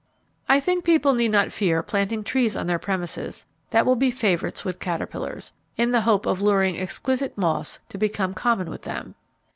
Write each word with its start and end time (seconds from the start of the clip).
I 0.49 0.59
think 0.59 0.83
people 0.83 1.13
need 1.13 1.31
not 1.31 1.51
fear 1.51 1.83
planting 1.83 2.23
trees 2.23 2.55
on 2.57 2.65
their 2.65 2.79
premises 2.79 3.45
that 3.69 3.85
will 3.85 3.95
be 3.95 4.09
favourites 4.09 4.65
with 4.65 4.79
caterpillars, 4.79 5.53
in 5.77 5.91
the 5.91 6.01
hope 6.01 6.25
of 6.25 6.41
luring 6.41 6.75
exquisite 6.75 7.35
te 7.35 7.39
moths 7.41 7.79
to 7.89 7.99
become 7.99 8.33
common 8.33 8.67
with 8.71 8.81
them. 8.81 9.13